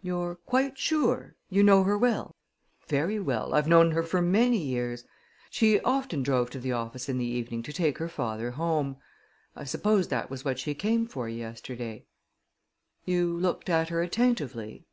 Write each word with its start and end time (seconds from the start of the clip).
"You're 0.00 0.36
quite 0.36 0.78
sure? 0.78 1.36
You 1.50 1.62
know 1.62 1.82
her 1.84 1.98
well?" 1.98 2.34
"Very 2.86 3.20
well. 3.20 3.52
I've 3.52 3.68
known 3.68 3.90
her 3.90 4.02
for 4.02 4.22
many 4.22 4.56
years. 4.56 5.04
She 5.50 5.80
often 5.82 6.22
drove 6.22 6.48
to 6.52 6.58
the 6.58 6.72
office 6.72 7.10
in 7.10 7.18
the 7.18 7.26
evening 7.26 7.62
to 7.64 7.74
take 7.74 7.98
her 7.98 8.08
father 8.08 8.52
home. 8.52 8.96
I 9.54 9.64
supposed 9.64 10.08
that 10.08 10.30
was 10.30 10.46
what 10.46 10.58
she 10.58 10.74
came 10.74 11.06
for 11.06 11.28
yesterday." 11.28 12.06
"You 13.04 13.36
looked 13.38 13.68
at 13.68 13.90
her 13.90 14.00
attentively?" 14.00 14.86